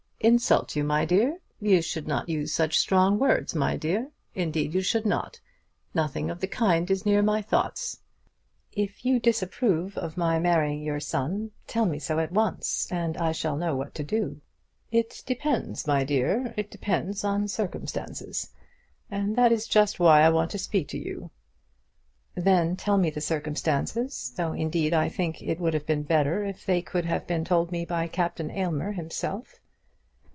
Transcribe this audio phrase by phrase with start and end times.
[0.23, 1.39] "Insult you, my dear!
[1.59, 5.39] You should not use such strong words, my dear; indeed you should not.
[5.95, 8.01] Nothing of the kind is near my thoughts."
[8.71, 13.31] "If you disapprove of my marrying your son, tell me so at once, and I
[13.31, 14.39] shall know what to do."
[14.91, 18.51] "It depends, my dear; it depends on circumstances,
[19.09, 21.31] and that is just why I want to speak to you."
[22.35, 26.63] "Then tell me the circumstances, though indeed I think it would have been better if
[26.63, 29.55] they could have been told to me by Captain Aylmer himself."